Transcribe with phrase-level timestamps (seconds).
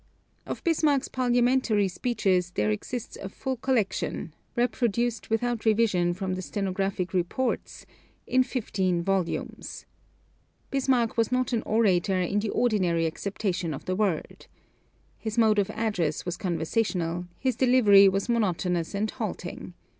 [0.47, 7.13] Of Bismarck's parliamentary speeches there exists a full collection (reproduced without revision from the stenographic
[7.13, 7.85] reports)
[8.25, 9.85] in fifteen volumes.
[10.71, 14.47] Bismarck was not an orator in the ordinary acceptation of the word.
[15.19, 19.75] His mode of address was conversational; his delivery was monotonous and halting.